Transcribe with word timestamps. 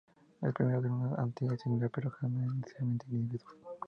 El 0.41 0.51
primero 0.51 0.79
es 0.79 0.85
un 0.85 1.13
"ente 1.19 1.59
singular", 1.59 1.91
pero 1.93 2.09
el 2.09 2.25
hombre 2.25 2.45
es 2.47 2.55
necesariamente 2.55 3.05
individuo 3.15 3.37
stricto 3.37 3.69
sensu. 3.69 3.77